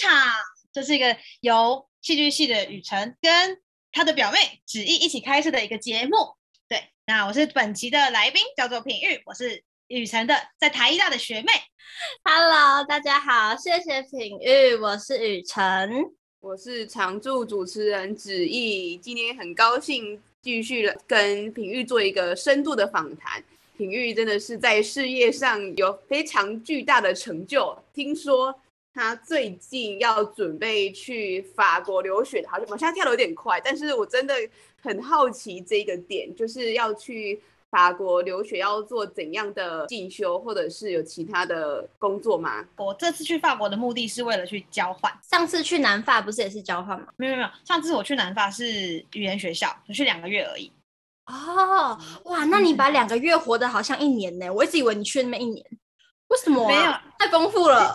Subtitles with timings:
[0.00, 0.32] 场，
[0.72, 3.58] 这是一个由戏剧系的雨辰跟
[3.92, 6.16] 他的表妹芷艺一起开设的一个节目。
[6.68, 11.52] 对，那我是本期的来宾，叫做品玉，我是雨辰的在台艺大的学妹。
[12.24, 15.90] Hello，大家好，谢谢品玉，我是雨辰，
[16.40, 23.42] 我是常驻主持人芷艺，今天很高兴继续跟品玉做一个深度的访谈。
[23.76, 27.78] 品玉真的是在事业上有非常巨大的成就。
[27.92, 28.54] 听说
[28.96, 34.34] 他最近要准备去法国留学，好像往下跳的有点快，但是我真的
[34.82, 37.38] 很好奇这个点，就是要去
[37.70, 42.64] 法国留学要做怎样的进修，或者是有其他的工作吗？
[42.78, 45.12] 我这次去法国的目的是为了去交换。
[45.22, 47.08] 上次去南法不是也是交换吗？
[47.18, 50.72] 没有没有，上次我去南法是语言学校，就去两个月而已。
[51.26, 54.50] 哦，哇，那你把两个月活得好像一年呢？
[54.50, 55.62] 我一直以为你去那么一年，
[56.28, 56.68] 为什么啊？
[56.68, 57.94] 没有，太丰富了。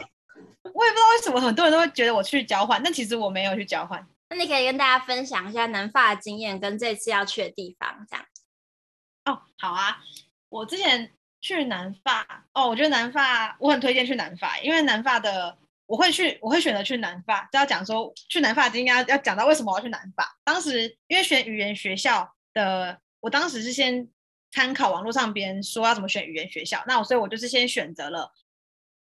[0.63, 4.05] 我也不知道为什么很多人都会觉得我去交换，但其实我没有去交换。
[4.29, 8.25] 那你可以跟大家分享一下南法的经验跟这次要去的地方，这样。
[9.25, 9.99] 哦，好啊，
[10.49, 11.11] 我之前
[11.41, 17.47] 去南法，哦，我觉得南法我很推荐去南法，因为南法的我会去，我会选择去南法。
[17.51, 20.37] 就要讲说去南法经验，要讲到为什么我要去南法。
[20.43, 22.99] 当时因为选语言学校的。
[23.23, 24.09] 我当时是先
[24.49, 28.33] 参考网络上别人说要怎么选语言学校，那我所以我就是先选择了，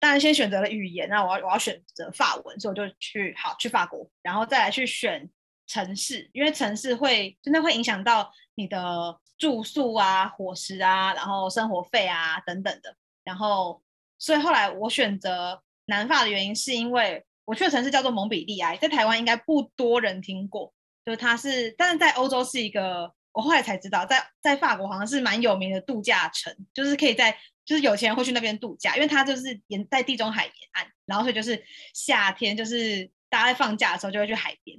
[0.00, 5.30] 当然先选择了语言，那我要我要选择法文，所以我就去好去法国，然后再来去选
[5.66, 13.82] 城市，因为城市会真的会影响到你的住宿啊、伙食啊，然后生活费啊等等的，然后
[14.18, 20.72] 所以后来我选择南法的原因是因为我去的城市叫做蒙彼利埃，在台湾应该不多人听过，
[21.04, 23.12] 就是它是，但是在欧洲是一个。
[23.32, 31.64] 我后来才知道，在在法国好像是蛮有名的度假城，就是可以在就是有钱人会去那边度假，因为它就是沿在地中海沿岸，然后所以就是
[31.94, 34.76] 夏天就是大家在放假的时候就会去海边。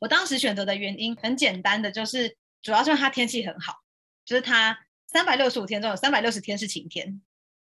[0.00, 3.76] 我当时选择的原因很简单的，就是主要是它天气很好，
[4.24, 7.22] 就是它三百六十五天中有三百六十天是晴天。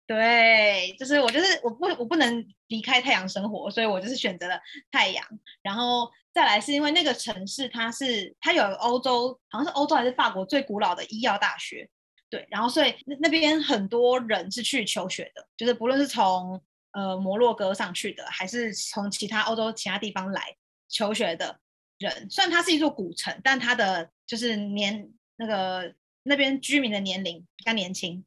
[0.09, 4.59] 对，就是我就是我不我不能离开太阳生活，所以我就是选择了
[4.91, 5.23] 太阳，
[5.61, 6.11] 然后。
[6.31, 11.89] 再来是因为那个城市，它是它有欧洲，好像是欧洲还是法国最古老的医药大学，
[12.29, 20.55] 对，然后所以那那边很多人是去求学的，就是不论是从呃摩洛哥上去的，还是从其他欧洲其他地方来
[20.87, 21.59] 求学的
[21.97, 22.29] 人。
[22.29, 28.23] 虽然它是一座古城，但它的就是年那个那边居民的年龄比较年轻，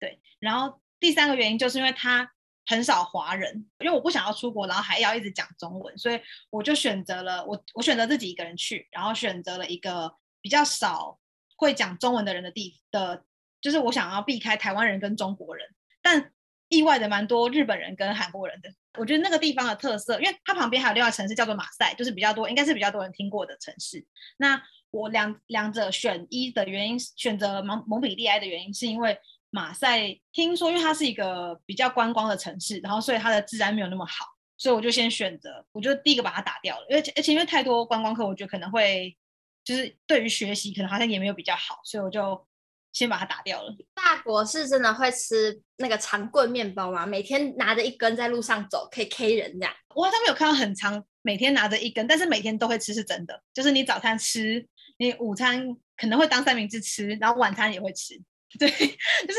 [0.00, 0.18] 对。
[0.40, 2.30] 然后第三个原因就是因为他。
[2.68, 6.20] 很少华人，因为我不想要出国，然后还要一直讲中文，所以
[6.50, 11.16] 我就选择了我我选择自己一个人去，然后选择了一个比较少
[11.56, 13.22] 会讲中文的人的地的，
[13.60, 15.64] 就是我想要避开台湾人跟中国人，
[16.02, 16.32] 但
[16.68, 18.68] 意外的蛮多日本人跟韩国人的。
[18.98, 24.04] 我觉得那个地方的特色，因为它旁边还有另外城市叫做马赛，就是比较多，应该是比较多人听过的城市。
[24.38, 29.16] 那我两两者选一的原因，选择蒙蒙彼利埃的原因，是因为。
[29.50, 34.26] 马赛听说，因为它是一个比较观光的城市，然后所以它的治安没有那么好，
[34.58, 36.86] 所以我就先选择，我就第一个把它打掉了。
[36.90, 39.16] 而且而且因为太多观光客，我觉得可能会
[39.64, 42.46] 就是对于学习可能好像也没有比较好，所以我就
[42.92, 43.74] 先把它打掉了。
[43.94, 47.06] 法国是真的会吃那个长棍面包吗？
[47.06, 49.74] 每天拿着一根在路上走，可以 K 人这样？
[49.94, 53.42] 我好像没有看到很长，每天拿着一根，但是每天都会吃是真的。
[53.54, 54.66] 就是你早餐吃，
[54.98, 58.20] 你午餐可能会当三明治吃，然后晚餐也会吃。
[58.58, 59.38] 对，就是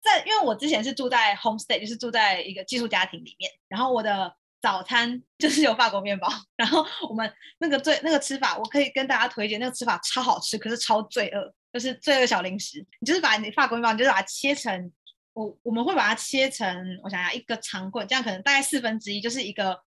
[0.00, 12.84] 在，因为我之前是住在 homestay，就是住在一个寄宿家庭里面，然后我的早餐 就是有法国面包，然后我们那个最那个吃法，我可以跟大家推荐，那个吃法超好吃，可是超罪恶，就是罪恶小零食。
[13.00, 14.92] 你就是把你法国面包，你就是把它切成，
[15.34, 19.78] 我我们会把它切成，我想想，一个长棍，这样可能大概四分之一，就是一个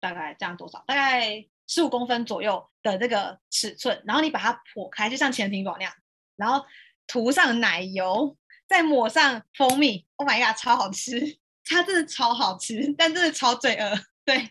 [0.00, 5.92] 大概这样多少，大概十五公分左右的这个尺寸，然后你把它剖开，就像潜艇堡那样，
[6.36, 6.64] 然后。
[7.12, 8.34] 涂上奶油，
[8.66, 11.36] 再抹上蜂蜜，Oh my god，超好吃！
[11.62, 14.00] 它真的超好吃，但真的超罪恶。
[14.24, 14.50] 对，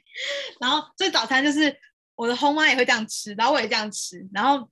[0.60, 1.75] 然后所以早餐就是
[2.13, 4.69] 我的后妈也会这样吃，然后我也这样吃，然后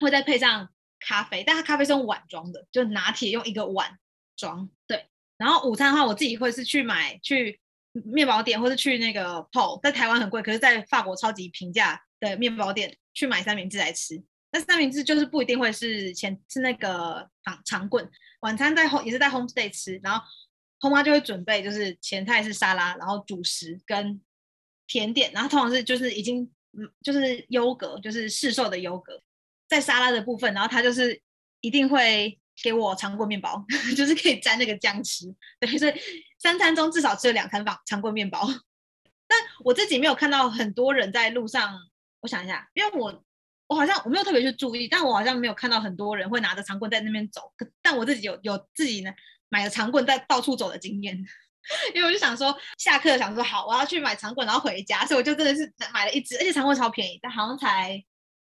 [0.00, 0.68] 会再配上
[0.98, 3.96] 咖啡，但它咖啡是用碗装的，就拿铁用一个碗
[4.36, 4.68] 装。
[4.88, 7.60] 对，然后午餐的话，我自己会是去买去
[7.92, 14.24] 面包店，或是去那个 Pole，在台湾很贵，可是在法国超级平价的面包店去买三明治来吃。
[14.60, 18.08] 三明治就是不一定会是前是那个长长棍，
[18.40, 20.24] 晚餐在 home 也是在 homestay 吃，然后
[20.78, 24.20] 后妈就会准备就是前菜是沙拉，然后主食跟
[24.86, 29.22] 甜点，然后通常是就是已经嗯就是优格就是市售的优格，
[29.68, 31.20] 在沙拉的部分，然后他就是
[31.60, 33.64] 一定会给我长棍面包，
[33.96, 35.26] 就是可以沾那个酱吃，
[35.60, 35.94] 对，所以
[36.38, 38.46] 三餐中至少吃了两餐饭长棍面包。
[39.28, 41.78] 但我自己没有看到很多人在路上。
[42.20, 43.24] 我想一下，因为我
[43.68, 47.52] 我好像我没有特别去注意，但我好像没有看到很多人会拿着长棍在那边走。
[47.80, 49.12] 但我自己有有自己呢
[49.48, 51.24] 买了长棍在到处走的经验。
[51.94, 58.02] 因为我就想说，下课想说好，我要去买长棍，然后回家，所以我就真的是买了一支，而且长棍超便宜，但好像才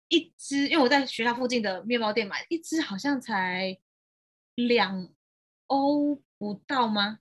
[0.08, 3.78] 一支，因为我在学校附近的面包店买一支，好像才
[4.56, 5.10] 两
[5.68, 7.20] 欧不到吗？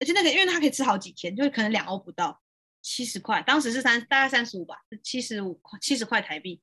[0.00, 2.40] 而且那个，因为它可以吃好几天，就是可能两欧不到，
[2.80, 6.62] 七十块，当时是三大概三十五吧，七十五块，七十块台币，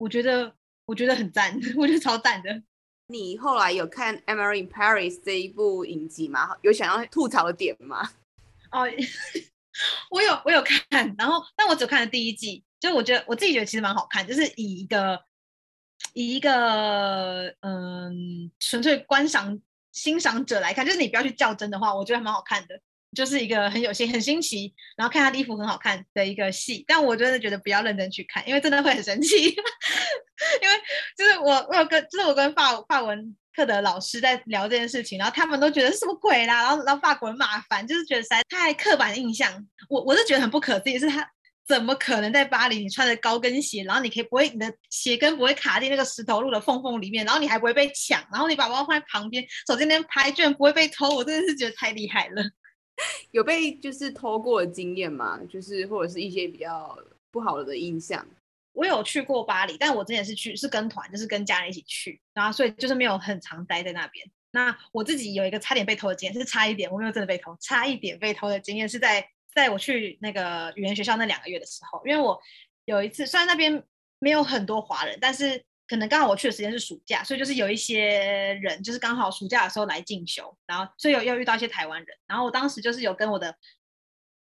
[0.00, 0.50] 我觉得
[0.86, 2.62] 我觉得很赞， 我觉得超赞的。
[3.08, 6.56] 你后来有看《Emily in Paris》这一部影集吗？
[6.62, 8.10] 有想要吐槽的点吗？
[8.72, 8.88] 哦，
[10.10, 15.20] 我有，我有看，然后但我只看了第一季，就我觉得我自己觉得其实蛮好看，就是以一个
[16.14, 19.60] 以一个嗯纯粹观赏
[19.92, 22.80] 欣赏者来看，就是你不要去较真的话，我觉得还蛮好看的。
[23.16, 29.36] 就是一个很有新、很新奇，然后看他的衣服很好看的一个戏，但我真的觉得不要认真去看，因为真的会很神奇。
[30.62, 30.74] 因为
[31.16, 39.52] 就是我，我有跟，就是我跟法法文课的老师在聊这件事情，然后他们都觉得是什么鬼啦，然后然后法国人麻烦，就是觉得实在太刻板印象。
[39.88, 41.28] 我我是觉得很不可思议，是他
[41.68, 52.42] 怎么可能在巴黎，你穿着高跟鞋，然后你可以不会，你的鞋跟不会卡进那个石头路的缝缝里面，然后你还不会被抢，然后你把包放在旁边，手机那边拍，居然不会被偷，我真的是觉得太厉害了。
[53.32, 55.40] 有被就是偷过的经验吗？
[55.48, 56.98] 就是或者是一些比较
[57.30, 58.26] 不好的印象。
[58.72, 64.24] 我有去过巴黎，但我之前是去是跟团，就是跟家人一起去，然后所以就是没有很常待在那边。
[64.52, 72.40] 那我自己有一个差点被偷的经验，是差一点，我没有真的被偷，差一点被偷的经验是在在我去那个语言学校那两个月的时候，因为我
[72.84, 73.82] 有一次虽然那边
[74.18, 75.64] 没有很多华人，但是。
[75.90, 83.52] 可能刚好我去的时间是暑假，所以就是有一些人就是刚好暑假的时候来进修，然后所以有又遇到一些台湾人，然后我当时就是有跟我的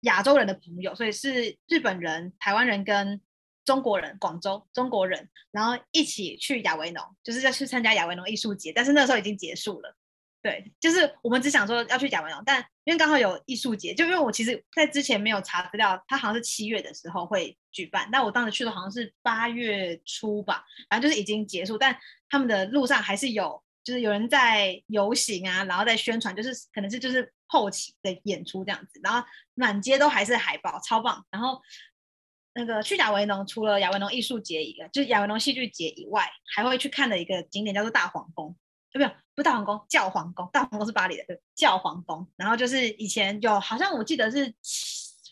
[0.01, 3.21] 亚洲人的朋友，所以是日本人、台湾人跟
[3.65, 9.97] 中国人，广州中国人，然后一起去亚维农，就是要去参加亚维农艺术节，但是那时候已经结束了。
[10.43, 21.95] 对，就是我们只想说要去甲维农，但因为刚好有艺术节，就因为我其实在之前没有查资料，他好像是七月的时候会举办，但我当时去的好像是八月初吧，反正就是已经结束，但
[22.31, 29.23] 他们的路上还是有，就是有人在游行啊，然后在宣传，就是可能是就是后期的演出这样子，然后
[29.53, 31.23] 满街都还是海报，超棒。
[31.31, 31.61] 然后
[32.55, 38.57] 那个去亚维农，除了亚维农艺术节一个，就是亚维农戏剧节以外，还会去看的一个景点叫做大皇宫。
[38.99, 40.49] 没有，不是大皇宫，教皇宫。
[40.53, 42.29] 大皇宫是巴黎的，对，教皇宫。
[42.37, 44.53] 然后就是以前有，好像我记得是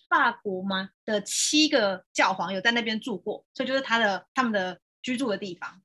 [0.08, 5.82] 法国吗的七个教皇有在那边住过，所以就是他的他们的居住的地方。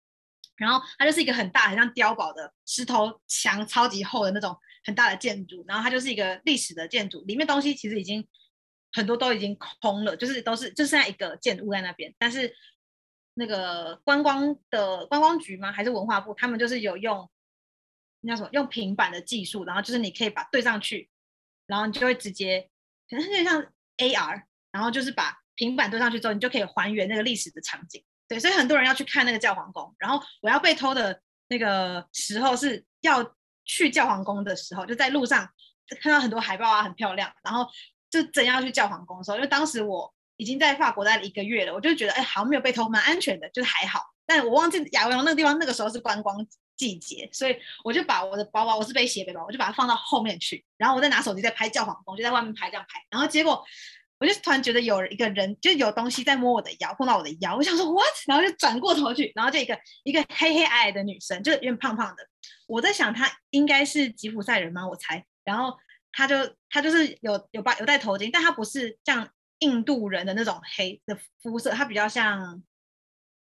[0.55, 4.55] 然后它就是一个很大，很像碉堡的石头墙，超级厚的那种
[4.85, 5.65] 很大的建筑。
[5.67, 8.25] 然后它就是一个历史的建筑，里面东西其实已经
[8.93, 12.13] 很多都已经空了，就是都是就剩下一个建筑物在那边。
[12.19, 12.55] 但是
[13.33, 15.71] 那个观光的观光局吗？
[15.71, 16.35] 还是文化部？
[16.35, 17.27] 他们就是有用。
[18.25, 18.49] 那叫什么？
[18.53, 21.09] 用平板的技术，然后就是你可以把对上去，
[21.67, 22.69] 然后你就会直接，
[23.09, 23.61] 可能有点像
[23.97, 28.03] AR，然后就是把平板对上去之后，你就可以还原那个历史的场景。
[28.27, 29.93] 对，所以很多人要去看那个教皇宫。
[29.99, 35.47] 然后我要被偷的那个时候是要去教皇宫的时候，就在路上
[36.01, 37.31] 看到很多海报啊，很漂亮。
[37.43, 37.67] 然后
[38.09, 43.99] 就真要去教皇宫的时候，因为当时我已经在法国待了一个月了，我就觉得哎，好像没有被偷，蛮安全的，就是还好。
[44.25, 53.63] 但我忘记亚维农那个地方那个时候是观光季节，所以我就把我的包包，我是背斜背包，我就把它放到后面去，然后我再拿手机在拍教皇宫，就在外面拍这样拍，然后结果
[54.19, 62.27] 我就突然觉得有一个人就有东西在摸我的腰，碰到我的腰，我想说 what，然后就转过头去，然后就一个一个黑黑矮矮的女生，就有点胖胖的，
[62.67, 64.87] 我在想她应该是吉普赛人吗？
[64.87, 65.77] 我猜，然后
[66.11, 66.35] 她就
[66.69, 72.63] 她就是有有把有戴头巾，但她不是像印度人的那种黑的肤色，她比较像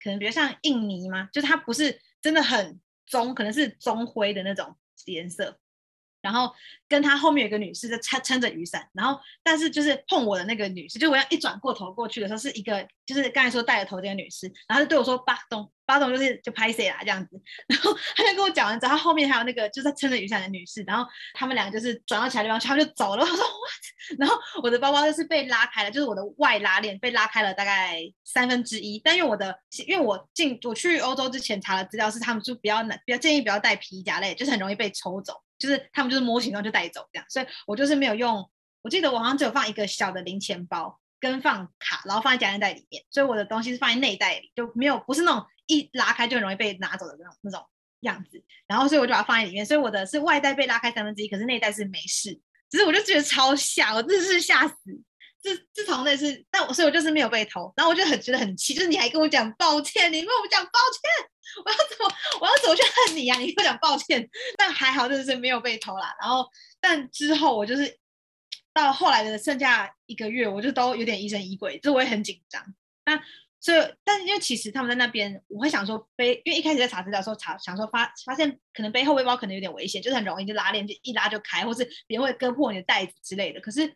[0.02, 1.28] 可能比较像印尼吗？
[1.32, 2.80] 就是她不是真的很。
[3.06, 5.58] 棕可能是棕灰的那种颜色，
[6.26, 6.52] 然后
[6.88, 23.22] 跟他后面有个女士在撑撑着雨伞，然后但是就是碰我的那个女士，就我要一转过头过去的时候，是一个就是刚才说戴着头巾的女士，然后就对我说巴东巴东就是就拍谁啦这样子，然后他就跟我讲完之后，他后面还有那个就是撑着雨伞的女士，然后他们两个就是转到其他地方去，他就走了。
[23.22, 23.52] 我说我
[24.18, 29.56] 然后我的包包就是被拉开了，就是我的外拉链被拉开了大概三分之一，但因为我的
[29.86, 35.34] 因为我进我去欧洲之前查了资料，是他们就比较难比较建议不要带皮夹类，就是很容易被抽走。
[35.58, 38.50] 就是他们就是摸形状就带走这样，所以我就是没有用。
[38.82, 47.64] 我记得我好像只有放一个小的零钱包跟放卡，然后放在夹链袋里面，所以我的东西是放在内袋里，就没有不是那种一拉开就很容易被拿走的那种那种
[48.00, 48.42] 样子。
[48.66, 52.40] 然后所以我就把它放在里面，所以我的是外袋被拉开三分之一，可是内袋是没事。
[52.70, 54.74] 只是我就觉得超吓，我真的是吓死，
[55.46, 63.38] 自自从那次，但我所以我就是没有被偷，然后我就很觉得很气，就是你还跟我讲抱歉，你跟我讲抱歉，我要怎么我要怎么去恨你呀、啊？
[63.38, 66.16] 你跟我讲抱歉，但还好就是没有被偷啦。
[66.20, 66.44] 然后
[66.80, 67.96] 但之后我就是
[68.74, 72.60] 到后来的剩下一个月，我就都有点疑神疑鬼，就我也很紧张。
[73.04, 73.22] 那
[73.60, 83.60] 所以但因为其实他们在那边，我会想说背，因为一开始在查资料的时候查想说发发现可能背后背包可能有点危险，就是很容易就拉链就一拉就开，或是别人会割破你的袋子之类的。
[83.60, 83.94] 可是。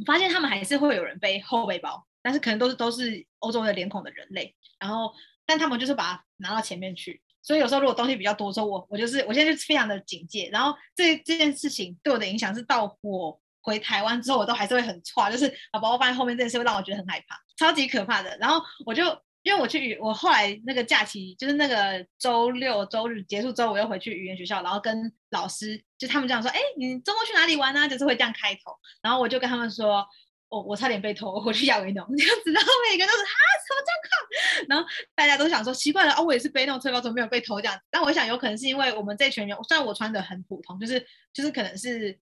[0.00, 5.12] 我发现他们还是会有人背后背包，但是可能都是都是欧洲的脸孔的人类，然后
[5.46, 18.34] 但他们就是把它拿到前面去，所以有时候如果东西比较多的时候，我我就是我现在就非常的警戒，然后这这件事情对我的影响是到我回台湾之后，我都还是会很怕，就是把包包放在后面这件事会让我觉得很害怕，超级可怕的。
[18.38, 19.04] 然后我就
[19.42, 25.82] 因为我去语，我后来那个假期就是那个周六周日结束之后，我又回去语言学校，然后跟老师。
[25.96, 27.88] 就他们这样说，哎，你周末去哪里玩呢？
[27.88, 30.06] 就是会这样开头，然后我就跟他们说，
[30.48, 34.66] 我、哦、我差点被偷，我去亚维农这样子，然后每个人都是啊，什么状况？
[34.68, 37.78] 然后大家都想说，奇怪了，哦，我也是背那种背包，怎么没有被偷这样？
[37.90, 42.18] 但我想有可能是因为我们这群人，虽然我穿的很普通，就是就是可能是，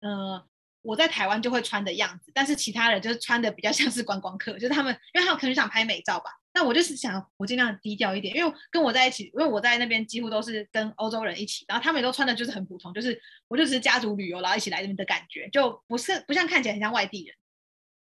[0.00, 0.44] 呃。
[0.88, 6.30] 我在台湾就会穿的样子，但是其他人就是穿的比较像是观光客，就是他们，因为他们可能想拍美照吧。
[6.54, 17.36] 那我就是想，我尽量低调一点，因为跟我在一起，因为我在那边几乎都是跟欧洲人一起，然后他们也都穿的就是很普通，就是我就是家族旅游，然后一起来这边的感觉，就不是不像看起来很像外地人。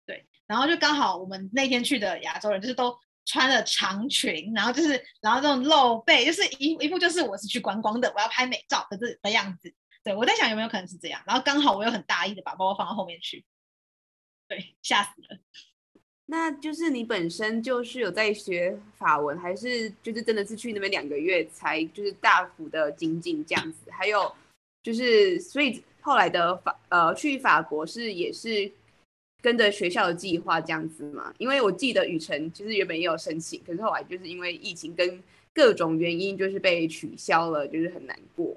[0.05, 9.73] 对，然后就刚好我们那天去的亚洲人就是都穿了长裙，然后就是然后这种露背，就是一一副就是我是去观光的，我要拍美照的这的样子。
[10.05, 13.45] 对，我在想有没有可能是这样，然后刚好我又很大意的把包包放到后面去，
[14.49, 15.39] 对，吓死了。
[16.27, 23.91] 那就是你本身就是有在学法文，还是就是真的是去那边两个月才就是大幅的精进这样子？
[23.91, 24.35] 还有
[24.83, 28.71] 就是，所以后来的法呃去法国是也是
[29.43, 31.35] 跟着学校的计划这样子嘛？
[31.39, 38.57] 因为我记得雨辰其实原本也有申请，可是后来就是因为疫情跟各种原因就是被取消了，就是很难过。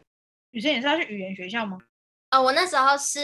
[0.56, 1.78] 雨生也是要去语言学校吗？
[2.30, 3.20] 呃，我那时候是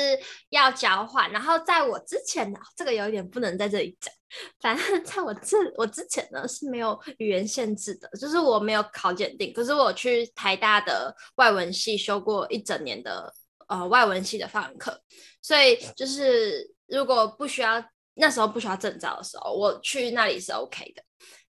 [0.50, 4.14] 要交换，然后在我之前呢，这个有一点不能在这里讲。
[4.60, 13.34] 反正在我这我之前呢是没有语言限制的，就是我没有考检定，可是我去台大的外文系修过一整年的
[13.68, 15.02] 呃外文系的法文课，
[15.42, 17.84] 所以就是如果不需要
[18.14, 21.02] 那时候不需要证照的时候，我去那里是 OK 的。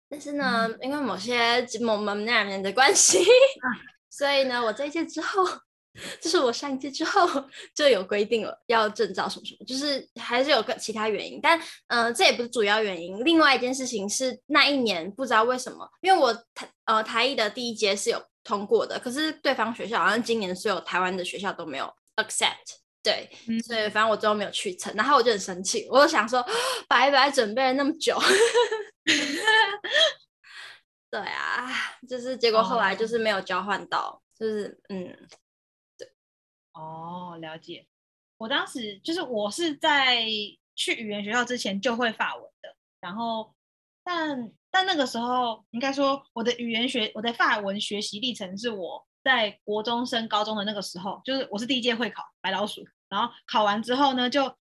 [0.10, 3.24] 但是呢，嗯、因为某些某某那两年的关系，
[4.10, 5.44] 所以呢，我这一届之后。
[6.22, 7.28] 就是我上一届之后
[7.76, 13.22] 就有规定了，要证照什么什么，就是还是有个其他原因，但嗯、呃，这也不是主要原因。
[13.26, 26.42] 另外一件事情是那一年不知道为什么，因为我台呃台艺的第一阶是有通过的，可是对方学校好像今年所有台湾的学校都没有 accept，对，嗯、所以反正我最后没有去成，然后我就很生气，我就想说
[26.88, 28.18] 白白准备了那么久，
[31.12, 31.70] 对啊，
[32.08, 35.14] 就是结果后来就是没有交换到，就是嗯。
[36.74, 37.86] 哦，了解。
[38.38, 40.26] 我当时就是我是在
[40.76, 43.54] 去语言学校之前就会法文的，然后
[44.04, 54.52] 但但那个时候应该说我的语言学我的法文学习历程是我在国中升高中的那个时候，就是我是第一届会考白老鼠，然后考完之后呢就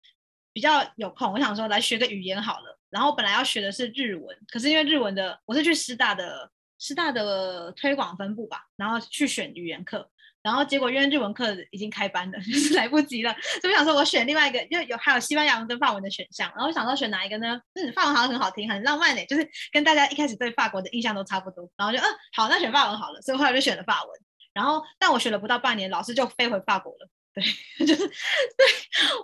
[0.52, 2.78] 比较有空，我想说来学个语言好了。
[2.90, 10.10] 然后本来要学的是日文，可是因为日文的我是去师大的师大的推广分部吧，然后去选语言课。
[10.42, 17.60] 然后结果因为日文课已经开班了， 就是来不及了，所以我想说我选另外一个，因为有还有西班牙文跟法文的选项，然后我想说选哪一个呢？
[17.74, 24.10] 嗯，法文好像很好听，很浪漫呢，就是跟大家一开始对法国的印象都差不多，然后就嗯好，那选法文好了，所以后来就选了法文。
[24.52, 27.44] 然后但我学了不到半年，老师就飞回法国了，对，
[27.86, 28.66] 就是对，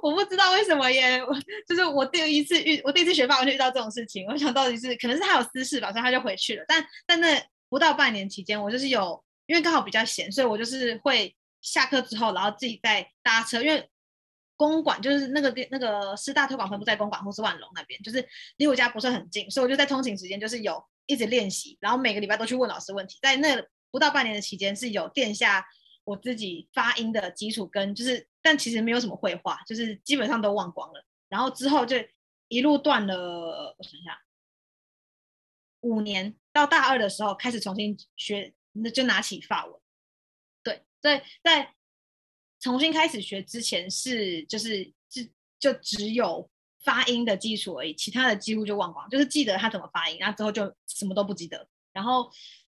[0.02, 1.34] 我不知道为什么耶，我
[1.66, 6.64] 就是我第一次遇我第一次学法文就遇到这种事情，我想到底是可能是他有私事吧，所以他就回去了。
[6.68, 9.25] 但但那不到半年期间，我就是有。
[9.46, 13.62] 因为刚好比较闲，所以我就是会下课之后，然后自己再搭车。
[13.62, 13.88] 因为
[14.56, 18.26] 公馆就是那个那个师大推广分部在公馆或是万隆那边，就是
[18.56, 23.18] 离我家不是很近，所以我就在通勤时间就是有一直练习，然后每个礼拜都去问老师问题。
[23.22, 25.64] 在那不到半年的期间，是有垫下
[26.04, 31.04] 我自己发音的基础，跟就是但其实没有什么会话，就是基本上都忘光了。
[31.28, 31.96] 然后之后就
[32.48, 34.16] 一路断了，我想想，
[35.80, 38.54] 五年到大二的时候开始重新学。
[38.82, 39.80] 那就拿起法文，
[40.62, 41.74] 对，在在
[42.60, 45.22] 重新开始学之前是就是就
[45.58, 46.50] 就只有
[46.82, 51.68] 发音的基础而已，其他的几乎就忘光，就是记得他怎么发音，然后之后就什么都不记得。
[51.92, 52.30] 然后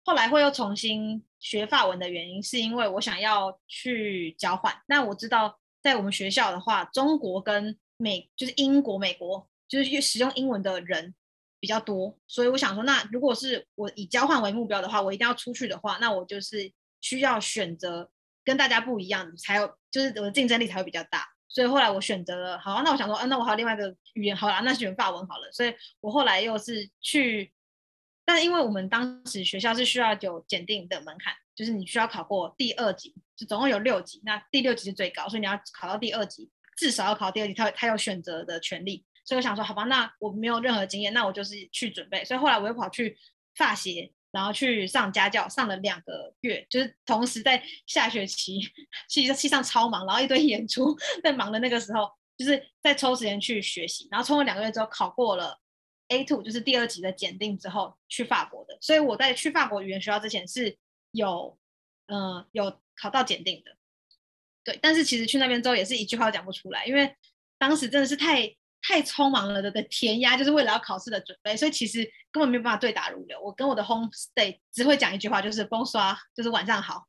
[0.04, 4.82] 后来会又重新学法文的原因，是因为我想要去交换。
[4.86, 11.14] 那我知道在我们学校的话，中国跟美就是英国、美国就是使用英文的人
[11.60, 18.10] 比较多，所以我想说，那如果是我以交换为目标的话，我一定要出去的话，那我就是需要选择
[18.42, 21.28] 跟大家不一样，才有就是我的竞争力才会比较大。
[21.48, 25.50] 所以后来我选择了，好，那我想说，嗯、啊，那我还有另外一个语言，好啦，那选法文好了。
[25.52, 27.52] 所以我后来又是去，
[28.24, 39.04] 但因为我们当时学校是需要有检定的门槛，就是你需要考过第二级，就总共有六级，那第六级是最高，所以你要考到第二级，至少要考第二级，他他有选择的权利。
[39.30, 42.24] 所以我想说，好吧，那我没有任何经验，那我就是去准备。
[42.24, 43.16] 所以后来我又跑去
[43.54, 44.12] 法协。
[44.32, 48.60] 然后去上家教，上了两个月，就是同时在下学期，
[49.08, 54.06] 系系上超忙，然后一堆演出，在忙的那个时候，就是在抽时间去学习。
[54.08, 55.58] 然后抽了两个月之后，考过了
[56.08, 58.78] A two，就是第二级的检定之后，去法国的。
[58.80, 60.76] 所以我在去法国语言学校之前是
[61.10, 61.58] 有，
[62.06, 63.76] 嗯、有考到检定的。
[64.62, 67.16] 对，但是其实去那边之后也是一句话讲不出来，因为
[67.58, 68.56] 当时真的是太。
[68.82, 73.40] 太匆忙了的的填鸭，就是为了要考试的准备，所以其实根本没有办法对答如流。
[73.40, 77.04] 我跟我的 home stay 只会讲一句话，就是 bonsoir，就是晚上好。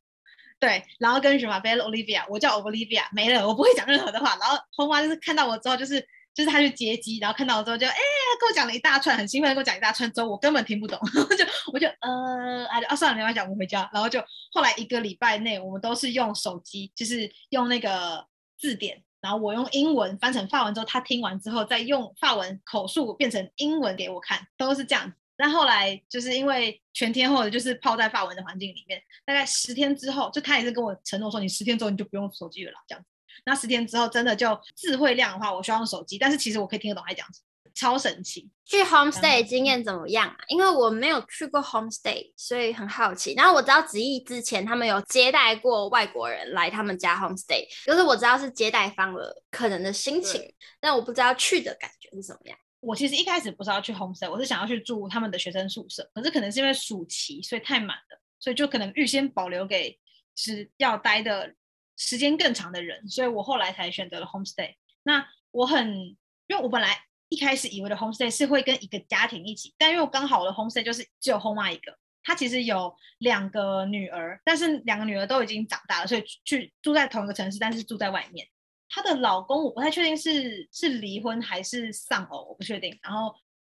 [0.60, 4.36] 对，然后跟什么 b e l l Olivia，我叫 Olivia，没了，我不会讲任何的话。
[4.40, 6.00] 然后 home 妈就是看到我之后，就是
[6.32, 7.94] 就是他去接机，然后看到我之后就哎，
[8.40, 10.96] 跟我讲了一大串，很兴奋跟我讲一大串之后，我根本听不懂，
[11.36, 13.90] 就 我就呃啊啊算了，没关系，我们回家。
[13.92, 18.24] 然后就后来一个礼拜内，我们都是用手机，就是用那个
[18.56, 19.02] 字典。
[19.22, 25.10] 然后我用英文翻成法文之后，他听完之后再用法文口述变成英文给我看，都是这样。
[25.36, 33.04] 但后来就是因为全天候的就是泡在法文的环境里面，大概十天之后，就他也是跟我承诺说，你十天之后你就不用手机了，这样。
[33.46, 37.51] 那十天之后真的就智慧量的话，我需要用手机，但是其实我可以听得懂他讲什么。
[37.74, 38.48] 超神奇！
[38.64, 40.38] 去 homestay 经验怎么样啊？
[40.48, 43.34] 因为我没有去过 homestay，所以很好奇。
[43.34, 50.40] 然后我知道子毅之前他们有接待过外国人来他们家 homestay，就是我知道是接待方的可能的心情，
[50.80, 52.58] 但我不知道去的感觉是怎么样。
[52.80, 59.98] 我其实一开始不是要去 homestay，我是想要去住他们的学生宿舍，可是可能是因为暑期，所以太满了，所以就可能预先保留给
[60.34, 61.54] 是要待的
[61.96, 64.74] 时间更长的人，所以我后来才选择了 homestay。
[65.02, 67.04] 那我很，因为我本来。
[67.32, 78.46] 一开始以为的 homestay 是会跟一个家庭一起，但因为我刚好我的 homestay 就是只有 home 妈一个，她其实有两个女儿，但是两个女儿都已经长大了，所以去住在同一个城市，但是住在外面。
[78.90, 82.98] 她的老公我不太确定是是离婚还是丧偶，我不确定。
[83.02, 83.34] 然后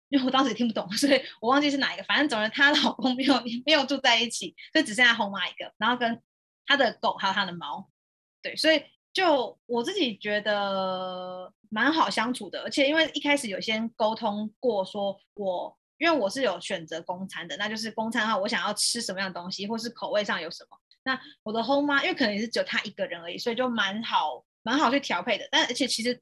[0.09, 2.03] 因为我当时也听不懂， 所以我忘记是哪一个。
[2.03, 6.21] 反正总之她老公没有没有住在一起，所以只剩下 home 妈一个，然后跟
[6.67, 7.89] 她的狗还有她的猫，
[8.43, 8.83] 对，所以。
[9.17, 20.77] 就我自己觉得蛮好相处的，而且因为一开始有先沟通过，说我因为我是有选择公餐的，那就是公餐的话，我想要吃什么样的东西，或是口味上有什么。
[21.03, 25.47] 那我的 home 妈，因为可能也是只有她一个人而已，所以就蛮好蛮好去调配的。
[25.49, 26.21] 但而且其实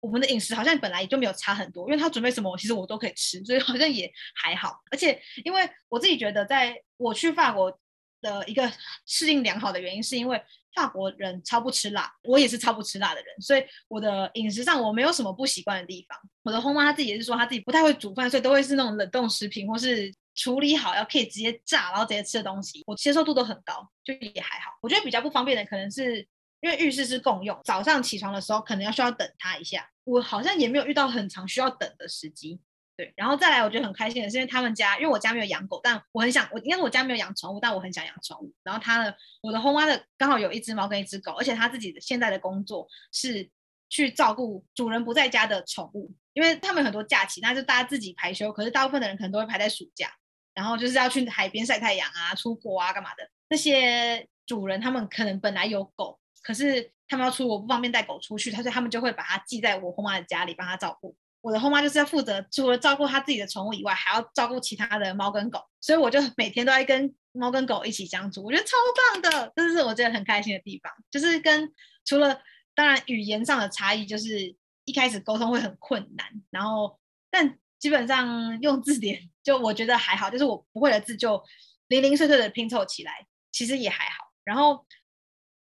[0.00, 4.82] 我们的饮食好像本来也就没有差很多，因为她准备什么，其实我都可以吃，所以好像也还好。
[4.90, 7.80] 而且因为我自己觉得，在我去法国
[8.24, 8.68] 的一个
[9.06, 10.42] 适应良好的原因，是因为。
[10.74, 16.18] 法国人超不吃辣，我也是超不吃辣的人，所以我的饮食上我没有什么不习惯的地方。
[16.42, 24.72] 我的后妈她自己也是说，她自己不太会煮饭，所以都会是那种冷冻食品或是处理好要可以直接炸，然后直接吃的东西，我接受度都很高，就也还好。
[24.82, 26.26] 我觉得比较不方便的可能是
[26.60, 32.58] 因为浴室是共用，早上起床的时候可能要需要等他一下，我好像也没有遇到很长需要等的时机。
[32.96, 38.52] 对，然后再来，我觉得很开心的是，因为他们家，因为我家没有养狗，但我很想，我应该是我家没有养宠物，但我很想养宠物。
[38.62, 43.50] 然后他的，我的后妈的刚好有一只猫跟一只狗，而且他自己的现在的工作是
[43.88, 50.08] 去照顾主人不在家的宠物，因为他们很多假期，那就大家自己排休，可是大部分的人可能都会排在暑假，
[50.54, 53.28] 然后就是要去海边晒太阳啊、出国啊干嘛的。
[53.48, 61.16] 那些主人他们可能本来有狗，可是他们要出国不方便带狗出去，他说他们就会把它寄在我后妈的家里帮他照顾。
[61.44, 68.78] 我的后妈就是要负责除了照顾她自己的宠物以外，还要照顾其他的猫跟狗，所以我就每天都在跟猫跟狗一起相处，我觉得超
[69.12, 70.90] 棒的，这是我觉得很开心的地方。
[71.10, 71.70] 就是跟
[72.06, 72.40] 除了
[72.74, 76.98] 当然语言上的差异，就是一开始沟通会很困难，然后
[77.30, 81.44] 但基本上用字典就我觉得还好，就是我不会的字就
[81.88, 84.32] 零零碎碎的拼凑起来，其实也还好。
[84.44, 84.86] 然后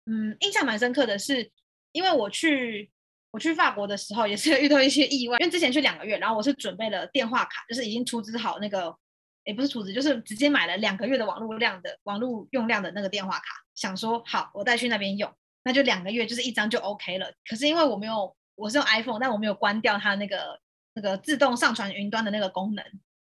[0.05, 1.51] 嗯，印象蛮深刻的是，
[1.91, 2.89] 因为我去。
[3.35, 8.95] 我去法国的时候也是 遇到一些意外，因为之前去两个月，然后我是准备了电话卡，就是已经储值好那个，
[9.43, 13.43] 也不是储值，就是直接买了两个月的网络量的网络用量的那个电话卡，
[13.75, 15.29] 想说好我带去那边用，
[15.65, 17.29] 那就两个月就是一张就 OK 了。
[17.45, 20.57] 可是因为我没有，我是用 iPhone，但我没有关掉它那个
[20.93, 22.85] 那个自动上传云端的那个功能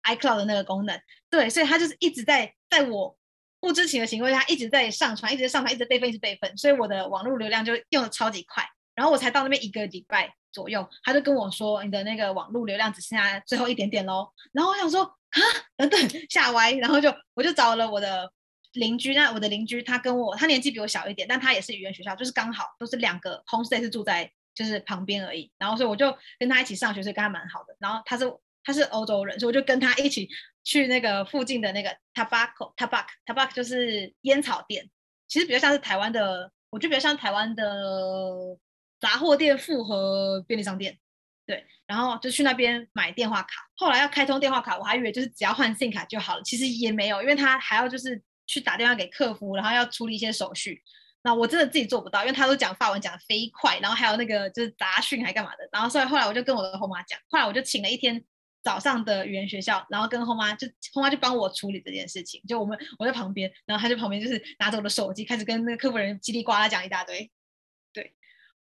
[0.03, 3.17] ，iCloud 的那个功能，对，所以它就是一直在在我
[3.59, 8.63] 不知情的情况下一直在上传，一直在上传，一直备份，一直备份，所以我的网络流量就用的超级快。
[8.97, 14.27] 然后我才到那边一个礼拜左右，他就跟我说，你的那个网络流量只剩下最后一点点喽。
[14.51, 15.39] 然后我想说啊，
[15.77, 18.27] 等等吓歪，然后就我就找了我的
[18.73, 25.51] 邻居，那我的邻居他跟我他年纪比我小一点，但他也是语言学校，就是刚好都是两个 homestay 是住在就是旁边而已。
[25.59, 27.75] 然后所以我就跟他一起上学，所以跟他蛮好的。
[27.77, 28.25] 然后他是
[28.63, 30.27] 他是欧洲人，所以我就跟他一起
[30.63, 34.89] 去那个附近的那个 tobacco tabac tabac 就是烟草店，
[35.27, 38.57] 其实比较像是台湾的，我觉得比较像台湾的。
[38.99, 40.97] 杂货店复合便利商店，
[41.45, 43.67] 对，然后就去那边买电话卡。
[43.75, 50.81] 后来要开通电话卡，我还以为就是只要换 SIM 卡就好了，其实也没有，因为他还要就是去打电话给客服，然后要处理一些手续。
[51.23, 55.67] 那我真的自己做不到，因为他都讲法文讲得飞快，然后还有那个就是杂讯还干嘛的。
[55.71, 58.23] 然后所以后来我就跟我的后妈讲，后来我就请了一天
[58.63, 62.41] 早上的语言学校，然后跟后妈就后妈就帮我处理这件事情。
[62.47, 67.29] 就我们我在旁边，然后他就旁边就是拿着我的手机开始跟那个客服人叽里呱啦讲一大堆。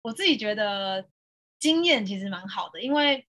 [0.05, 1.09] 我自己觉得
[1.57, 3.27] 经验其实蛮好的，因为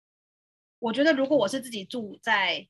[0.78, 2.68] 我觉得如果我是自己住在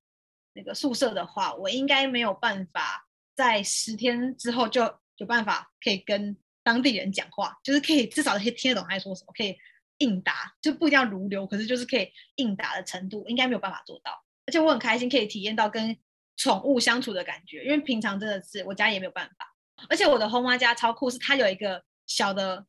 [0.53, 4.81] 那个宿舍的话，我应该没有办法在十天之后就
[5.17, 9.57] 有办法可以跟当地人讲话，就是可以至少可以听得懂他在说什么，可以
[9.97, 14.23] 应答，就不一定要如流，可是就是可以应答的程度，应该没有办法做到。
[14.45, 15.97] 而且我很开心可以体验到跟
[16.37, 19.53] 宠物相处的感觉，因为平常真的是我家也没有办法。
[19.89, 22.65] 而且我的后妈家超酷，是它有一个小的。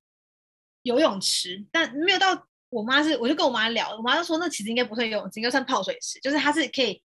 [0.83, 2.47] 游泳池，但没有到。
[2.71, 7.03] 我妈是，我就跟我妈聊，我妈就说那其实应该不算游泳池，应该算泡水池，就是它是可以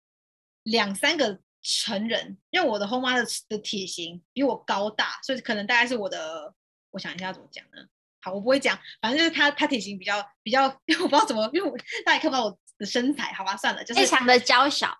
[0.64, 2.36] 两三个成人。
[2.50, 6.52] 因为我的后妈的的体型比我高大，所以可能大概是我的，
[6.90, 7.86] 我想一下怎么讲呢？
[8.22, 14.92] 好，我不会讲，反正就是她她体型比较比较， 因为我不知道怎么，因为我大家看不到我的身材，好吧，算了，就是非常的娇小。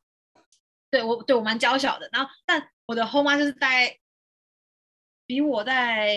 [0.92, 3.98] 对我对我蛮娇小的，然后但我的后妈就是大概。
[5.26, 6.16] 比我在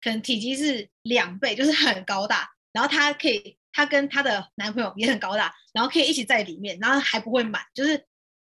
[0.00, 2.50] 可能体积是两倍，就是很高大。
[2.72, 7.96] 然后她可以，她跟她的男朋友也很高大，然后可以一起在里面，然后还不会满，就是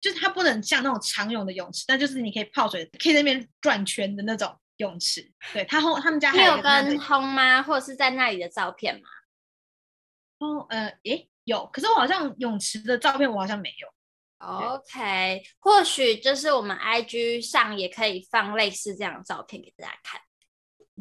[0.02, 5.32] 就是它不能像那种常泳的泳池，但就是你可以泡水，可以在那边转圈的那种泳池。
[5.54, 7.62] 对，他后他们家还有，有跟轰吗？
[7.62, 9.10] 或者是在那里的照片吗？
[10.39, 13.88] 哦，呃，诶，有，可是我好像泳池的照片我好像没有。
[14.39, 20.21] OK，或许就是我们 IG 上也可以放类似这样的照片给大家看，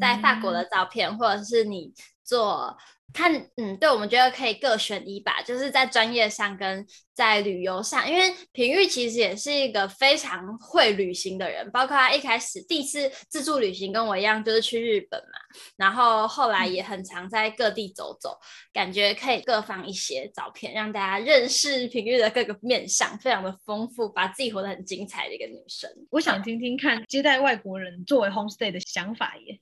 [0.01, 1.94] 在法国的照片，或者是你
[2.29, 2.77] 做。
[3.11, 15.38] 看，嗯，对，我们觉得可以各选一吧，就是在专业上跟在旅游上，因为平玉其实也是一个非常会旅行的人，包括他一开始第一次自助旅行跟我一样，就是去日本嘛，
[15.77, 18.38] 然后后来也很常在各地走走，
[18.75, 25.91] 感觉可以各放一些照片，让大家认识平玉的各个面相，非常的丰富，把自己活得很精彩的一个女生。
[26.11, 29.59] 我想听听看接待外国人作为 homestay 的想法耶。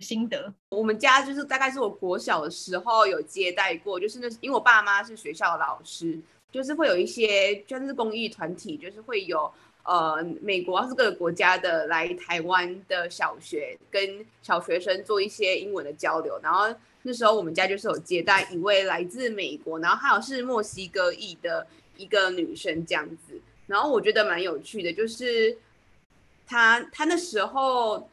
[0.00, 6.18] 心得，我们家就是大概是我国小的时候有接待过，就是那因为我爸妈是学校的老师，
[6.50, 9.48] 就是会有一些就是公益团体，就是会有
[9.84, 16.66] 呃美国或是各个国家的来台湾的小学跟小学生做一些英文的交流，然后
[17.02, 21.64] 那时候我们家就是有接待一位来自美国，然后还有是墨西哥裔的
[21.96, 25.56] 一个女生这样子，然后我觉得蛮有趣的，就是
[26.44, 28.10] 她她那时候。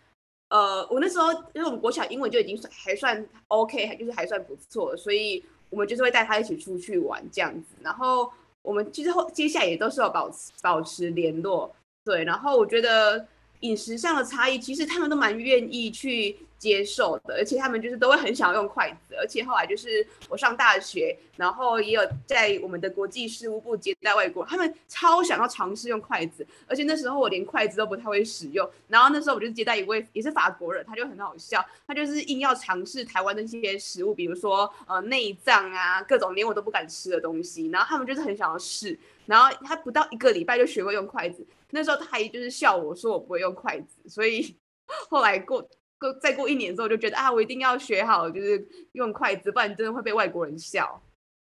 [0.54, 7.76] 呃，我那时候因为我们国小英文就已经算还算 OK，就是还算不错，所以我们就是会带他一起出去玩这样子。
[7.82, 11.74] 然后我们其实后接下来也都是有保持保持联络，
[12.06, 12.24] 对。
[12.24, 13.26] 然后我觉得
[13.62, 16.38] 饮食上的差异，其实他们都蛮愿意去。
[16.64, 44.56] 接受的，而且他们就是都会很想要用筷子，而且后来就是我上大学，然后也有在我们的国际事务部接待外国，他们超想要尝试用筷子，而且那时候我连筷子都不太会使用，然后那时候我就接待一位也是法国人，他就很好笑，他就是硬要尝试台湾的一些食物，比如说呃内脏啊，各种连我都不敢吃的东西，然后他们就是很想要试，然后他不到一个礼拜就学会用筷子，那时候他还就是笑我说我不会用筷子，所以
[45.10, 45.70] 后来过。
[46.14, 51.02] 再过一年之后，就觉得啊，我一定要学好，就是用筷子，不然真的会被外国人笑。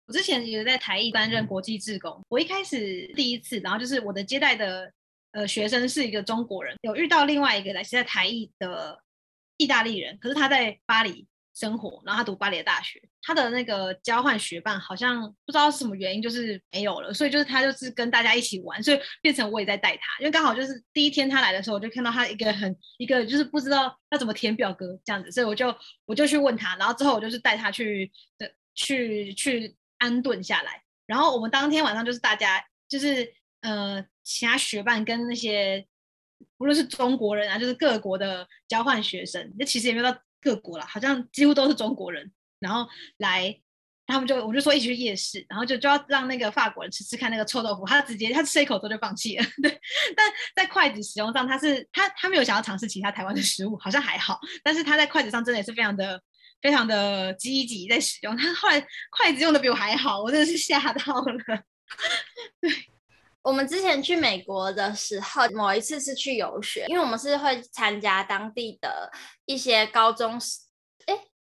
[0.07, 4.93] 我之前也在台艺担任国际志工，我一开始第一次，然后就是我的接待的
[5.31, 9.01] 呃学生是一个中国人，有遇到另外一个来是在台艺的
[9.57, 11.27] 意大利人，可是他在巴黎。
[11.55, 25.73] 生活，然后他读巴黎的大学，他的那个交换学伴好像不知道是什么原因，就是没有了，所以就是他就是跟大家一起玩，所以变成我也在带他，因为刚好就是第一天他来的时候，我就看到他一个很一个就是不知道要怎么填表格这样子，所以我就
[26.07, 35.87] 我就去问他，然后之后我就是带他去的去去安顿下来，然后我们当天晚上就是大家就是呃其他学伴跟那些
[36.59, 40.19] 无论是中国人啊，就是各国的交换学生，那其实也没有到。
[40.45, 42.31] 各国啦，好像几乎都是中国人，
[42.61, 43.59] 然后来。
[44.07, 49.45] 他们就我就说一起去夜市，然后就就要让那个法国人吃吃看那个臭豆腐，他直接他吃一口之后就放弃了。
[49.63, 49.81] 对，
[50.15, 54.39] 但在筷子使用上，他是他他没有想要尝试其他台湾的食物，好像还好。
[54.63, 56.21] 但是他在筷子上真的也是非常的
[56.61, 58.37] 非常的积极在使用。
[58.37, 58.79] 他后来
[59.11, 61.65] 筷子用的比我还好，我真的是吓到了。
[62.61, 62.71] 对，
[63.45, 69.11] 我们之前去美国的时候，某一次是去游学，因为我们是会参加当地的
[69.45, 70.41] 一些高中。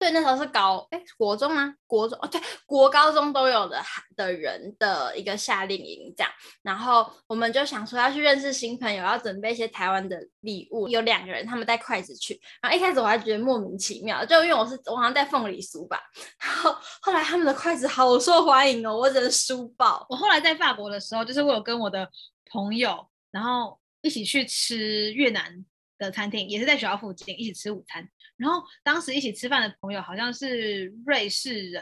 [0.03, 1.73] 对，那时候是高哎，国中吗？
[1.87, 3.81] 国中哦，对，国高中都有的
[4.17, 6.29] 的人的一个夏令营这样，
[6.61, 10.89] 然后我们就想说要去认识新朋友，要准备一些台湾的礼物。
[10.89, 16.01] 有两个人他们带筷子去，然后一开始我还觉得莫名其妙，就因为我是我好像带凤梨酥吧，
[16.37, 20.05] 然后后来他们的筷子好受欢迎哦，我真的酥爆。
[20.09, 22.05] 我后来在法国的时候，就是我有跟我的
[22.51, 25.63] 朋友，然后一起去吃越南
[25.97, 28.05] 的餐厅，也是在学校附近一起吃午餐。
[28.43, 31.82] 然后当时一起吃饭的朋友好像是瑞士人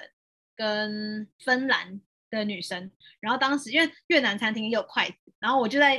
[0.56, 2.91] 跟芬兰的女生。
[3.19, 5.95] 然后当时因为越南餐厅也有筷子，然后我就在，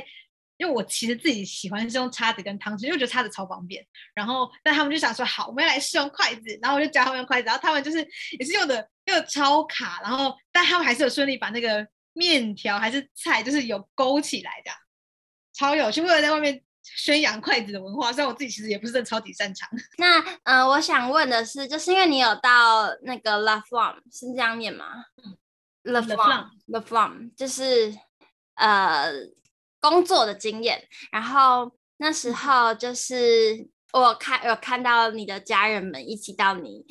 [0.55, 3.85] 因为我其实自己喜欢是用叉子跟汤匙，因为我觉得叉子超方便。
[4.15, 7.97] 然后但他们就想说好，我们要来试用筷子，然后我就教他们用筷子，然后他们就是
[8.39, 14.71] 也是用的又超卡，然后但他们还是有顺利把那个面条还是菜就是有勾起来的，
[15.53, 16.63] 超有趣，为了在外面。
[16.83, 19.69] 宣扬筷子的文化，虽然我自己其实也不是超级擅长。
[19.97, 24.85] 那呃，我想问的是，就是因为你有到那个 La Flamme 是这样念吗？
[25.23, 25.37] 嗯
[25.83, 27.95] ，La Flamme，La Flamme 就是
[28.55, 29.11] 呃
[29.79, 30.87] 工作的经验。
[31.11, 36.85] 然后那时候就是我看有看到你的家人们一起到你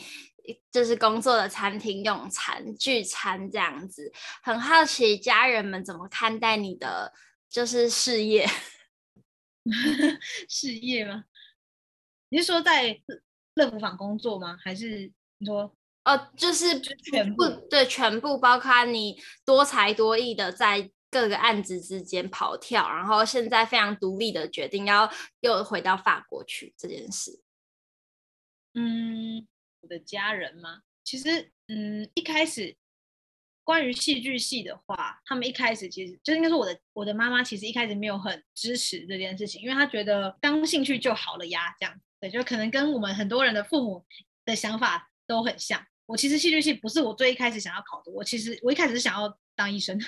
[0.72, 4.10] 就是工作的餐厅用餐聚餐这样子，
[4.42, 7.12] 很好奇家人们怎么看待你的
[7.50, 8.48] 就是事业。
[10.48, 11.24] 事业吗？
[12.30, 13.00] 你是说在
[13.54, 14.56] 乐福坊工作吗？
[14.62, 27.40] 还是你说哦，就是全部对全部，包括你多才多艺的在各个案子之间跑跳，然后现在非常独立的决定要又回到法国去这件事。
[28.74, 29.46] 嗯，
[29.80, 30.80] 我的家人吗？
[31.04, 32.76] 其实，嗯，一开始。
[33.64, 44.04] 关于戏剧系的话，他们一开始其实就应该说我的我的妈妈其实一开始没有很支持这件事情，因为她觉得当兴趣就好了呀，这样对，就可能跟我们很多人的父母
[44.44, 45.80] 的想法都很像。
[46.06, 49.98] 我其实戏剧系不是我最一开始想要考的，我其实我一开始是想要当医生，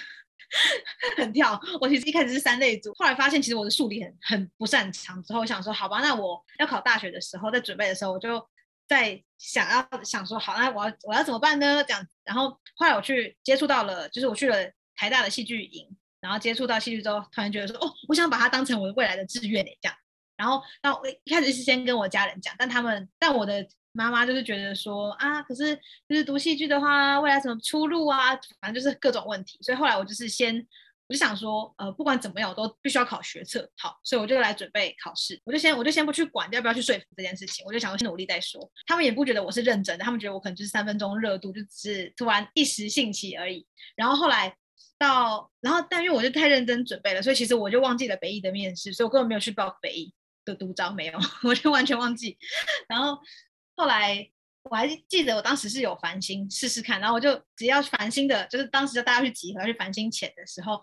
[1.16, 1.60] 很跳。
[1.80, 8.44] 我其实一开始是三类组，后来发现其实我的数理很很不擅长，之后想说好吧，那我要考大学的时候，在准备的时候我就。
[8.86, 11.82] 在想要想说好，那我要我要怎么办呢？
[11.84, 14.56] 这样，然后后来我去接触到了，就是我去了
[14.96, 15.88] 台大的戏剧营，
[16.20, 19.96] 然后接触到戏剧之后，突然觉得说，哦，我想把它当成我未来的志愿诶，这样。
[20.36, 25.76] 然后，那我一开始是先跟我家人讲，但他们，但我的妈妈就是觉得说，啊，可是
[26.08, 30.66] 就是读戏剧的话，未来什么出路啊，反正就是各种问题，所以后来我就是先。
[31.06, 35.38] 我就想说，呃，不管怎么样，我都必须要考学测，好，所以我就来准备考试。
[35.44, 38.58] 我就先，我就先不去管要不要去说服这件事情，我就想先努力再说。
[38.86, 43.66] 他们也不觉得我是认真的，他们觉得我可能就是三分钟热度，就只是突然一时兴起而已。
[43.96, 44.56] 然后后来
[44.98, 50.14] 到，然后但因为我就太认真准备了，所以其实我就忘记了北艺的面试，所以我根本没有去报北艺
[50.44, 52.38] 的独招，没有， 我就完全忘记。
[52.88, 53.18] 然后
[53.76, 54.30] 后来。
[54.70, 60.82] 我还记得我当时是有繁星试试看，然后我就只要繁星的，就是当时就大家去集合去繁星前的时候，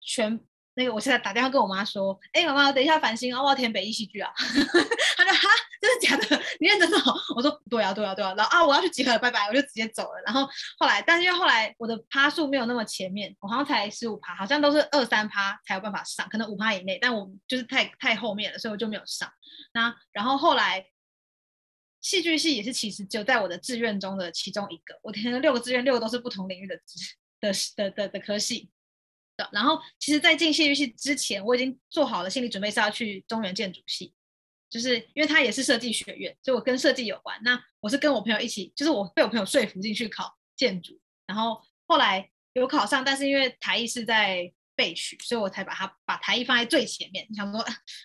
[0.00, 0.38] 全
[0.74, 4.30] 那个我现在打电话跟我妈说，哎、欸，妈妈，等一下繁星，我要填北艺戏剧啊。
[4.36, 5.48] 她说哈，
[5.80, 6.42] 真的假的？
[6.60, 6.96] 你认真的？
[7.34, 8.32] 我说对啊，对啊，对啊。
[8.36, 10.22] 然后啊，我要去集合，拜拜，我就直接走了。
[10.24, 19.28] 然后后来，但是因为后来我的趴数没有那么前面，我好像才十五趴，好像都是二三趴才有办法上，可能五趴以内，但我就是太太后面了，所以我就没有上。
[19.72, 20.86] 那然后后来。
[22.08, 24.98] 戏剧系也是，其实就在我的志愿中的其中一个。
[25.02, 26.74] 我填了六个志愿，六个都是不同领域的
[27.38, 28.70] 的的的的科系。
[29.52, 34.14] 然后，其实，在进戏剧系之前，我已经做好了心理准备，是要去中原建筑系，
[34.70, 37.38] 就是因为它也是设计学院，所以我跟设计有关。
[37.42, 47.26] 那我是跟我朋友一起，就是我被我朋友说服进去考建筑，然后后来有考上，但是因为台艺是在备取，所以我才把它把台艺放在最前面。
[47.28, 47.62] 你想说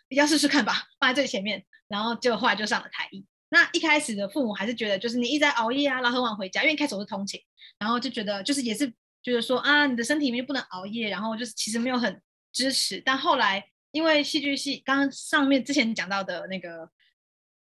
[0.09, 3.25] 要试试看吧，放在最前面，然后就后来就上了台艺。
[3.53, 7.39] 那一开始的父母还是觉得，就是你一直在熬夜啊，然后很晚回家，因为一开始我是通勤，
[7.77, 12.19] 然后就觉得就是也是觉得说啊，你的身体里面不能熬夜，然后就是其实没有很
[12.51, 12.99] 支持。
[13.05, 16.89] 但后来因为戏剧系，刚刚上面之前讲到的那个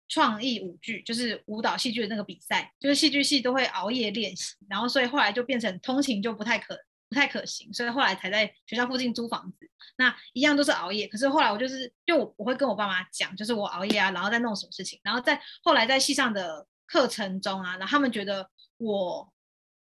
[0.09, 9.71] 创意舞剧，就是舞蹈戏剧的那个比赛，就是戏剧系都会熬夜练习，然后所以后来就变成通勤就不太可不太可行，所以后来才在学校附近租房子。
[9.97, 19.33] 那一样都是熬夜，可是后来我就是，就我我会跟我爸妈讲，就是我熬夜啊，然后在弄什么事情，然后在后来在戏上的课程中啊，然后他们觉得我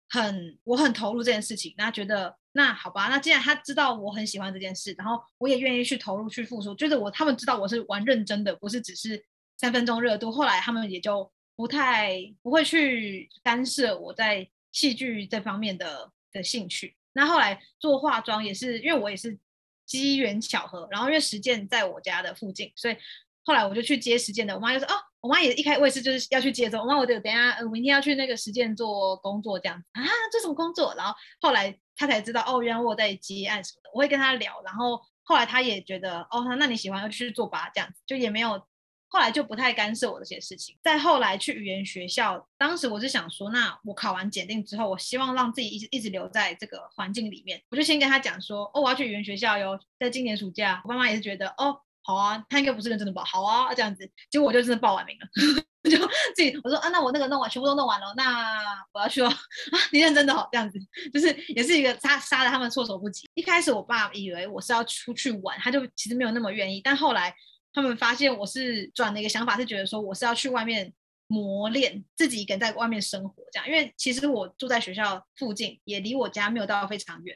[0.09, 9.23] 很我很投入这件事情，那觉得那好吧，那既然他知道我很喜欢这件事，然后我也愿意去投入去付出，就是我他们知道我是玩认真的，不是只是
[9.57, 10.31] 三分钟热度。
[10.31, 16.97] 后来他们也就不太不会去干涉我在戏剧这方面的的兴趣。
[17.13, 19.37] 那后来做化妆也是，因为我也是
[19.85, 22.97] 机缘巧合，然后因为实践在我家的附近，所以
[23.43, 24.55] 后来我就去接实践的。
[24.55, 26.79] 我妈就说：“哦，我妈也一开我也是就是要去接的。
[26.79, 33.89] 我妈我就等下，我明天要去那个实践做工作这样子啊，做什么工作？”然后后来她才知道，哦，原来我在接案什么的。
[33.93, 38.65] 我会跟她聊，然后后来她也觉得，哦，那你喜欢就去做吧，这样子就也没有。
[39.13, 40.75] 后来就不太干涉我这些事情。
[40.83, 47.61] 再后来去语言学校，当时我是想说，那我考完检定之后，我希望让自己一直一直留在这个环境里面。
[47.69, 50.81] 我就先跟他讲说，哦，我要去语言学校哟，在今年暑假。
[50.83, 54.09] 我爸妈也是觉得，哦，好啊，他应该不是认真的吧，好啊，这样子。
[54.31, 55.27] 结果我就真的报完名了，
[55.91, 55.95] 就
[56.35, 59.27] 自己我说啊，那我那个弄完，全部都弄完了，那我要去哦。
[59.29, 60.79] 啊，你认真的好，这样子，
[61.13, 63.29] 就是也是一个杀杀了他们措手不及。
[63.35, 67.31] 一开始我爸以为我是要出去玩，他就其实没有那么愿意，但后来。
[67.73, 70.93] 他们发现我是转了一个想法，是觉得说我是要去外面
[71.27, 73.67] 磨练自己，一个人在外面生活这样。
[73.67, 77.35] 因为其实我住在学校附近，也离我家没有到非常远，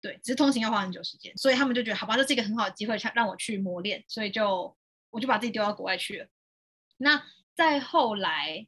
[0.00, 4.74] 对，只是通勤要花很久时间，所以他们就觉得好吧，这是一个很好的机会，让我去磨练，所以就
[5.10, 6.26] 我就把自己丢到国外去了。
[6.96, 7.22] 那
[7.54, 8.66] 再后来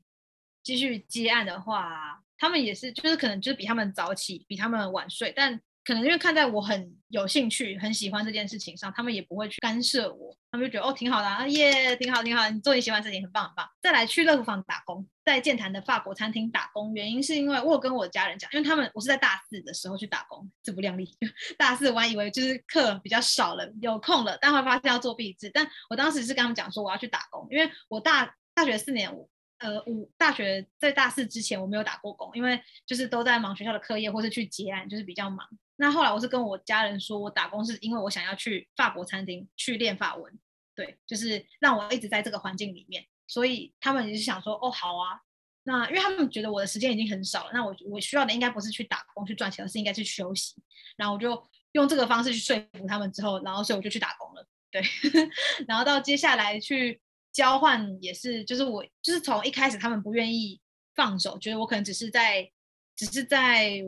[0.63, 5.63] 继续接案的话，他们也是，就是可能就是比他们早起，比他们晚睡，但。
[5.87, 10.37] 可能因为看在我很有兴趣、很喜欢这件事情上，他们也不会去干涉我。
[10.51, 13.69] 他们就觉得哦，挺好的啊，耶，挺好，挺好，你做你喜欢的事情，很棒，很棒。
[13.81, 21.09] 再来去乐福坊打工，在健谈的法国餐厅打工，原因是因为我有跟我家人讲，因为他们我是在大四的时候去打工，自不量力。
[21.57, 25.49] 大四我还以为就是课比较少了，有空了，但会发现要做毕制。
[25.55, 29.29] 但我当时是跟他们讲说我要去打工，因为我大大学四年我。
[29.59, 35.49] 呃，五大学在大四之前我没有打过工，因为就是都在忙学校的课业，或是去结案，就是比较忙。
[35.77, 40.39] 那后来我是跟我家人说，我打工是因为我想要去法国餐厅去练法文，
[40.75, 43.05] 对，就是让我一直在这个环境里面。
[43.27, 45.21] 所以他们也是想说，哦，好啊，
[45.65, 50.55] 那因为他们觉得我的时间已经很少了，那我我需要的应该不是去打工去赚钱，而是应该去休息。
[50.97, 54.83] 然后我就用这个方式去说服他们之后，然后所以我就去打工了，对，
[55.67, 57.01] 然后到接下来去。
[57.33, 60.59] 交换也是，就是我就是从一开始他们不愿意
[60.95, 62.51] 放手，觉得我可能只是在，
[62.97, 63.79] 只是在，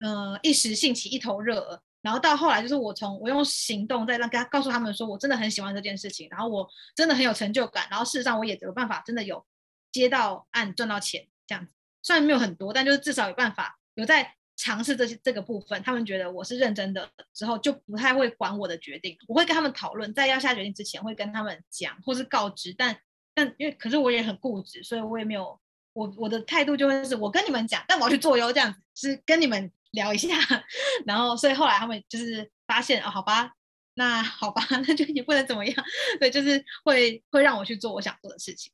[0.00, 9.44] 呃，一时兴起一头热，然后到后来就是我从我用行动在让跟他告诉他们说我真的很喜欢这件事情，然后我真的很有成就感，然后事实上我也有办法真的有
[9.92, 14.34] 接到案赚到钱这样子，虽然没有很多，但就是至少有办法有在。
[14.56, 19.18] 尝试这些这个部分，他们觉得我是认真的之后，就不太会管我的决定。
[19.26, 22.72] 我会跟他们讨论，在要下决定之前，会跟他们讲或是告知。
[22.78, 22.96] 但
[23.34, 25.58] 但因为可是我也很固执，所以我也没有
[25.92, 30.28] 我我的态度就会是我跟你们讲，但我要去做哟，这样子是跟你们聊一下。
[31.06, 33.50] 然后所以后来他们就是发现哦，好吧，
[33.94, 35.84] 那好吧， 那就也不能怎么样。
[36.20, 38.72] 对，就是会会让我去做我想做的事情。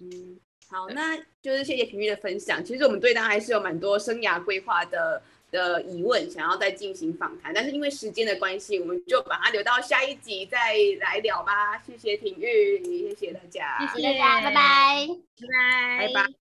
[0.00, 0.38] 嗯。
[0.72, 2.64] 好，那就是谢谢品玉的分享。
[2.64, 5.20] 其实我们对他还是有蛮多生涯规划的
[5.50, 10.58] 的疑问，想要再进行访谈，但是因为时间的关系，我们就把它留到下一集再
[11.00, 11.76] 来聊吧。
[11.84, 16.49] 谢谢品玉，谢谢大家，谢谢大家，拜拜，拜拜，拜拜。